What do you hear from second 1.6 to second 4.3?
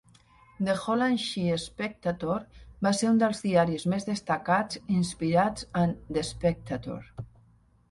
Spectator" va ser un dels diaris més